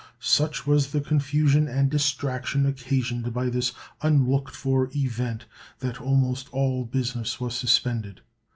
[0.23, 5.45] Such was the confusion and distraction occasioned by this unlooked for event,
[5.77, 8.21] that almost all business was suspended.